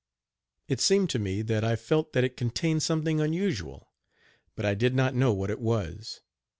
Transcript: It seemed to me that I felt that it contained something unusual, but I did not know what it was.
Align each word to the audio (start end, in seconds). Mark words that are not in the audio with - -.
It 0.67 0.79
seemed 0.79 1.11
to 1.11 1.19
me 1.19 1.43
that 1.43 1.63
I 1.63 1.75
felt 1.75 2.13
that 2.13 2.23
it 2.23 2.35
contained 2.35 2.81
something 2.81 3.21
unusual, 3.21 3.91
but 4.55 4.65
I 4.65 4.73
did 4.73 4.95
not 4.95 5.13
know 5.13 5.31
what 5.31 5.51
it 5.51 5.59
was. 5.59 6.21